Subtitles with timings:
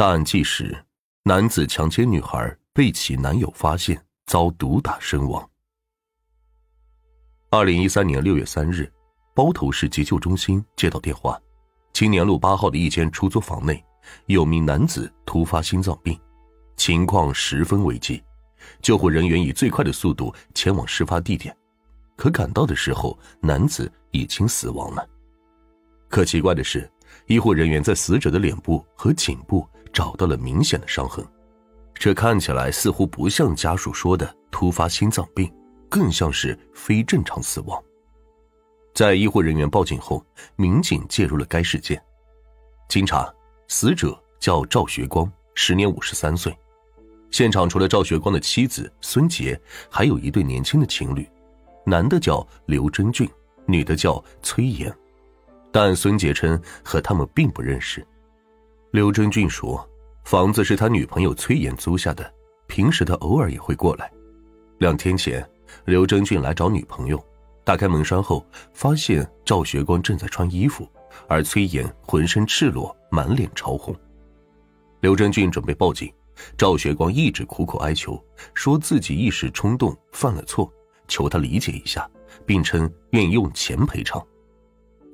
[0.00, 0.74] 大案纪实：
[1.24, 5.46] 男子强奸女孩被其男友发现，遭毒打身亡。
[7.50, 8.90] 二零一三年六月三日，
[9.34, 11.38] 包头市急救中心接到电话，
[11.92, 13.84] 青年路八号的一间出租房内
[14.24, 16.18] 有名男子突发心脏病，
[16.78, 18.24] 情况十分危急。
[18.80, 21.54] 救护人员以最快的速度前往事发地点，
[22.16, 25.06] 可赶到的时候，男子已经死亡了。
[26.08, 26.90] 可奇怪的是，
[27.26, 31.26] 医护人员在死者的脸部和颈部找到了明显的伤痕，
[31.94, 35.52] 这看起来似乎不像家属说的突发心脏病，
[35.88, 37.82] 更像是非正常死亡。
[38.94, 40.24] 在医护人员报警后，
[40.56, 42.00] 民警介入了该事件。
[42.88, 43.32] 经查，
[43.68, 46.56] 死者叫赵学光，时年五十三岁。
[47.30, 51.28] 现场除了赵学光的妻子孙杰，还有一对年轻的情侣，
[51.86, 53.30] 男的叫刘真俊，
[53.66, 54.92] 女的叫崔岩，
[55.70, 58.04] 但孙杰称和他们并不认识。
[58.92, 59.88] 刘真俊说，
[60.24, 62.28] 房子是他女朋友崔岩租下的，
[62.66, 64.10] 平时他偶尔也会过来。
[64.78, 65.48] 两天前，
[65.84, 67.24] 刘真俊来找女朋友，
[67.64, 70.88] 打开门栓后，发现赵学光正在穿衣服，
[71.28, 73.94] 而崔岩浑身赤裸，满脸潮红。
[74.98, 76.12] 刘真俊准备报警。
[76.56, 78.20] 赵学光一直苦苦哀求，
[78.54, 80.68] 说自己一时冲动犯了错，
[81.06, 82.10] 求他理解一下，
[82.44, 84.20] 并称愿意用钱赔偿。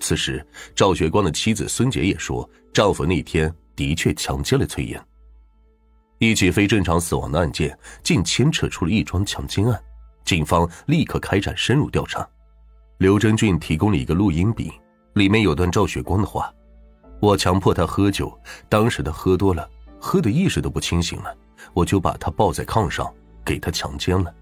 [0.00, 5.00] 此时，赵学光的妻子孙杰也说，丈夫那天的确强奸了崔岩。
[6.18, 9.80] 一起非正常死亡的案件，竟牵扯出了一桩强奸案，
[10.24, 12.26] 警方立刻开展深入调查。
[12.98, 14.72] 刘真俊提供了一个录音笔，
[15.12, 16.50] 里面有段赵学光的话
[17.20, 18.36] ：“我强迫他喝酒，
[18.68, 21.34] 当时他喝多了。”喝的意识都不清醒了，
[21.72, 23.12] 我就把他抱在炕上，
[23.44, 24.32] 给他强奸了。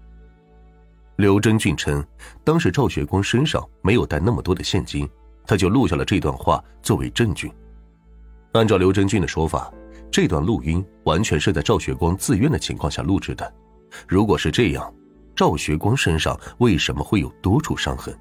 [1.15, 2.05] 刘真俊称，
[2.43, 5.09] 当时赵学光身上没有带那么多的现金，
[5.47, 7.51] 他就录下了这段话作为证据。
[8.55, 9.69] 按照刘真俊的说法，
[10.09, 13.53] 这段录音完全是在赵学光自愿的情况下录制的。
[14.07, 14.93] 如果是这样，
[15.35, 18.17] 赵学光身上为什么会有多处伤痕？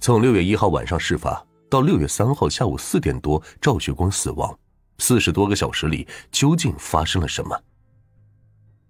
[0.00, 4.58] 从六月一号晚上事发到六月三号下午四点多，赵学光死亡。
[4.98, 7.54] 四十多个小时里，究竟发生了什么？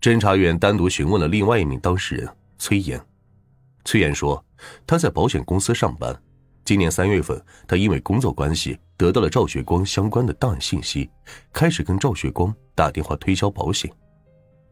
[0.00, 3.04] 侦查员单独询问了另外一名当事人崔岩。
[3.84, 4.44] 崔岩说，
[4.86, 6.16] 他在保险公司上班。
[6.64, 7.38] 今年三月份，
[7.68, 11.10] 他因为工作关系得到了赵学光相关的档案信息，
[11.52, 13.90] 开始跟赵学光打电话推销保险。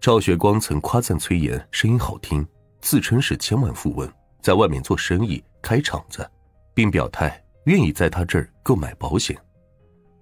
[0.00, 2.46] 赵学光曾夸赞崔岩声音好听，
[2.80, 4.10] 自称是千万富翁，
[4.40, 6.26] 在外面做生意开厂子，
[6.72, 9.36] 并表态愿意在他这儿购买保险。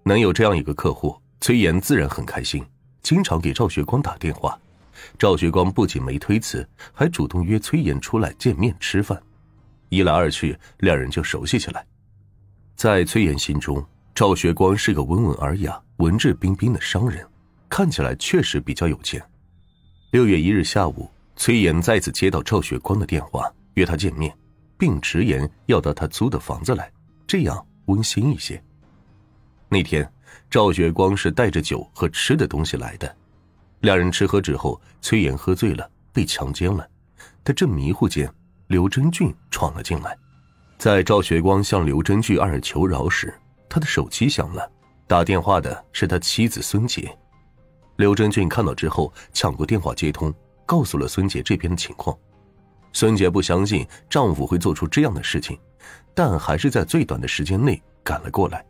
[0.02, 2.64] 能有这样一个客户，崔岩自然很开心，
[3.00, 4.58] 经常给赵学光打电话。
[5.16, 9.22] 赵学光不仅没推辞，还主动约崔岩出来见面吃饭。
[9.90, 11.84] 一来二去，两人就熟悉起来。
[12.76, 13.84] 在崔岩心中，
[14.14, 17.26] 赵学光是个温文尔雅、文质彬彬的商人，
[17.68, 19.20] 看起来确实比较有钱。
[20.12, 24.32] 六月一日下午，崔岩再次接到赵学光的电话，约他见面，
[24.78, 26.90] 并直言要到他租的房子来，
[27.26, 28.62] 这样温馨一些。
[29.68, 30.08] 那天，
[30.48, 33.16] 赵学光是带着酒和吃的东西来的。
[33.80, 36.88] 两人吃喝之后，崔岩喝醉了，被强奸了。
[37.42, 38.32] 他正迷糊间，
[38.70, 40.16] 刘真俊闯了进来。
[40.78, 43.34] 在赵学光向刘真俊二人求饶时，
[43.68, 44.70] 他的手机响了，
[45.08, 47.12] 打电话的是他妻子孙杰。
[47.96, 50.32] 刘真俊看到之后，抢过电话接通，
[50.64, 52.16] 告诉了孙杰这边的情况。
[52.92, 55.58] 孙杰不相信丈夫会做出这样的事情，
[56.14, 58.64] 但还是在最短的时间内赶了过来。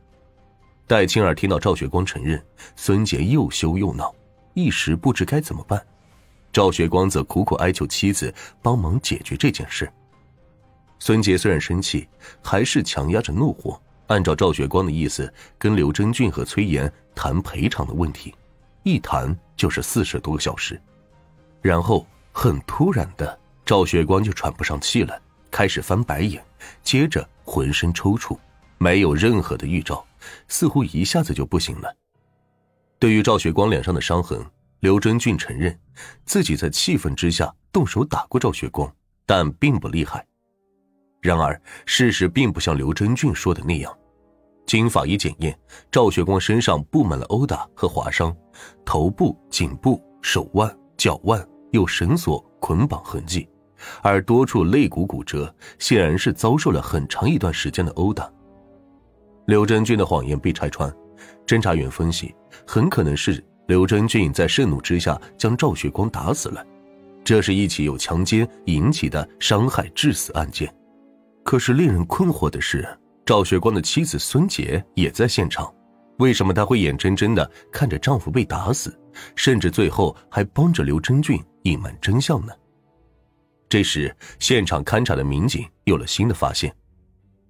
[0.86, 2.42] 戴青儿听到赵学光承认，
[2.74, 4.14] 孙杰又羞又恼，
[4.54, 5.78] 一时不知该怎么办。
[6.52, 9.90] 赵学光则苦苦哀求妻子帮忙解决这件事。
[10.98, 12.08] 孙杰虽然生气，
[12.42, 18.34] 还是强压着怒火，按照赵学光的意思跟刘真俊和崔岩谈赔偿的问题，
[18.82, 20.80] 一谈就是四十多个小时。
[21.62, 26.44] 然后很突然的，赵学光就喘不上气了，开始翻白眼，
[26.82, 28.38] 接着浑身抽搐，
[28.78, 30.04] 没有任何的预兆。
[30.48, 31.94] 似乎一下子就不行了。
[32.98, 34.38] 对于赵学光脸上的伤痕，
[34.80, 35.78] 刘真俊承认
[36.24, 38.90] 自己在气愤之下动手打过赵学光，
[39.26, 40.26] 但并不厉害。
[41.20, 43.94] 然而，事实并不像刘真俊说的那样。
[44.64, 45.58] 经法医检验，
[45.90, 48.34] 赵学光身上布满了殴打和划伤，
[48.82, 53.46] 头部、颈部、手腕、脚腕有绳索捆绑痕迹，
[54.02, 58.32] 而多处肋骨骨折，显然是遭受了很长一段时间的殴打。
[59.46, 60.90] 刘真俊的谎言被拆穿，
[61.46, 62.34] 侦查员分析，
[62.66, 66.66] 很可能是刘真俊在盛怒之下将赵学光打死了。
[67.22, 70.68] 这是一起由强奸引起的伤害致死案件。
[71.44, 72.84] 可是令人困惑的是，
[73.24, 75.72] 赵学光的妻子孙杰也在现场。
[76.18, 78.92] 为什么她会眼睁睁的看着丈夫被打死，
[79.36, 82.52] 甚至最后还帮着刘真俊隐瞒真相呢？
[83.68, 86.74] 这时，现场勘查的民警有了新的发现：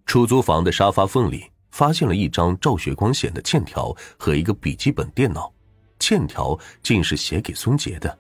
[0.05, 5.51] 出租房的沙发缝里发现了一张赵学光写的欠条和一个笔记本电脑，
[6.01, 8.19] 欠条竟是写给孙杰的。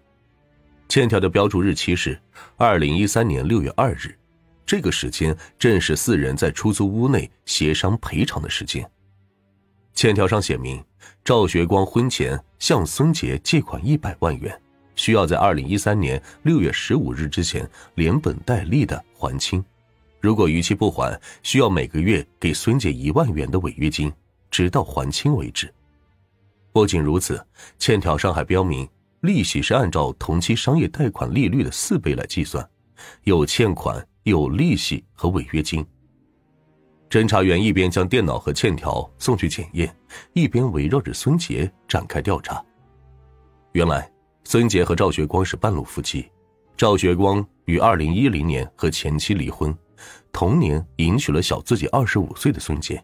[0.88, 2.16] 欠条的标注日期是
[2.56, 4.16] 二零一三年六月二日，
[4.64, 8.88] 这个时间正是四人在出租屋内协商赔偿的时间。
[9.94, 10.82] 欠条上写明，
[11.24, 14.56] 赵学光婚前向孙杰借款一百万元。
[14.96, 19.64] 需要在二零一三年六月十五日之前连本带利的还清，
[20.20, 24.12] 如果逾期不还，需要每个月给孙姐一万元的违约金，
[24.50, 25.72] 直到还清为止。
[26.72, 27.44] 不仅如此，
[27.78, 28.88] 欠条上还标明
[29.20, 32.68] 利息是按照同期商业贷款利率的四倍来计算，
[33.24, 35.84] 有欠款、有利息和违约金。
[37.08, 39.94] 侦查员一边将电脑和欠条送去检验，
[40.32, 42.64] 一边围绕着孙杰展开调查。
[43.72, 44.10] 原来。
[44.42, 46.28] 孙杰和赵学光是半路夫妻，
[46.76, 49.72] 赵学光于二零一零年和前妻离婚，
[50.32, 53.00] 同年迎娶了小自己二十五岁的孙杰。